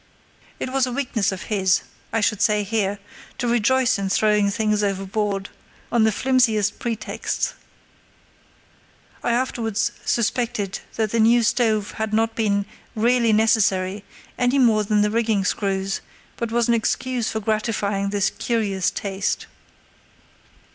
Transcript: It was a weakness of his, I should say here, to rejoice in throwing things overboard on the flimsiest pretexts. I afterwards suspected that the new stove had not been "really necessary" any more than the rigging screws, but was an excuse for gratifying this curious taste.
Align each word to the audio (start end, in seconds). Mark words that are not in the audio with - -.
It 0.59 0.71
was 0.71 0.87
a 0.87 0.91
weakness 0.91 1.31
of 1.31 1.43
his, 1.43 1.81
I 2.11 2.21
should 2.21 2.41
say 2.41 2.63
here, 2.63 2.97
to 3.37 3.47
rejoice 3.47 3.99
in 3.99 4.09
throwing 4.09 4.49
things 4.49 4.81
overboard 4.81 5.49
on 5.91 6.05
the 6.05 6.11
flimsiest 6.11 6.79
pretexts. 6.79 7.53
I 9.21 9.29
afterwards 9.31 9.91
suspected 10.03 10.79
that 10.95 11.11
the 11.11 11.19
new 11.19 11.43
stove 11.43 11.91
had 12.01 12.15
not 12.15 12.33
been 12.33 12.65
"really 12.95 13.31
necessary" 13.31 14.03
any 14.39 14.57
more 14.57 14.83
than 14.83 15.01
the 15.01 15.11
rigging 15.11 15.45
screws, 15.45 16.01
but 16.35 16.51
was 16.51 16.67
an 16.67 16.73
excuse 16.73 17.29
for 17.29 17.39
gratifying 17.39 18.09
this 18.09 18.31
curious 18.31 18.89
taste. 18.89 19.45